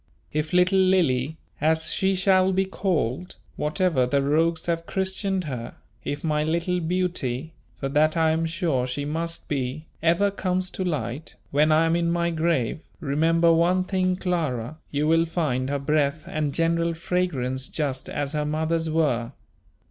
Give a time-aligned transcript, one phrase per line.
[0.33, 6.23] If little Lily, as she shall be called, whatever the rogues have christened her, if
[6.23, 11.35] my little beauty for that I am sure she must be ever comes to light,
[11.51, 16.23] when I am in my grave, remember one thing, Clara, you will find her breath
[16.25, 19.33] and general fragrance just as her mother's were.